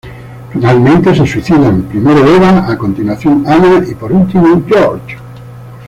Finalmente, 0.51 1.13
se 1.13 1.27
suicidan, 1.27 1.83
primero 1.83 2.25
Eva, 2.25 2.65
a 2.67 2.75
continuación, 2.75 3.43
Anna, 3.45 3.85
y, 3.87 3.93
por 3.93 4.11
último, 4.11 4.63
Georg. 4.67 5.01